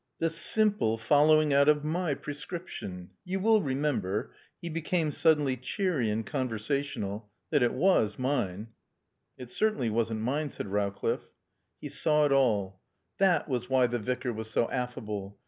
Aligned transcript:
"The 0.17 0.31
simple 0.31 0.97
following 0.97 1.53
out 1.53 1.69
of 1.69 1.83
my 1.83 2.15
prescription. 2.15 3.11
You 3.23 3.39
will 3.39 3.61
remember" 3.61 4.33
(he 4.59 4.67
became 4.67 5.11
suddenly 5.11 5.55
cheery 5.55 6.09
and 6.09 6.25
conversational) 6.25 7.29
"that 7.51 7.61
it 7.61 7.75
was 7.75 8.17
mine." 8.17 8.69
"It 9.37 9.51
certainly 9.51 9.91
wasn't 9.91 10.21
mine," 10.21 10.49
said 10.49 10.65
Rowcliffe. 10.69 11.29
He 11.79 11.87
saw 11.89 12.25
it 12.25 12.31
all. 12.31 12.81
That 13.19 13.47
was 13.47 13.69
why 13.69 13.85
the 13.85 13.99
Vicar 13.99 14.33
was 14.33 14.49
so 14.49 14.67
affable. 14.71 15.37